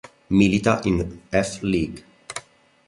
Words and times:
Milita 0.31 0.81
in 0.85 1.21
F. 1.31 1.61
League. 1.61 2.03